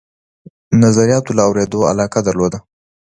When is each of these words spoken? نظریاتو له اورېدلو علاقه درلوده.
نظریاتو 0.83 1.31
له 1.37 1.41
اورېدلو 1.47 1.87
علاقه 1.91 2.19
درلوده. 2.27 2.57